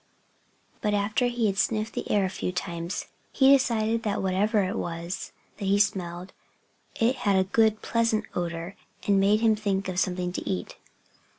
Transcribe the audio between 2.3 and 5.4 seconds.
few times he decided that whatever it was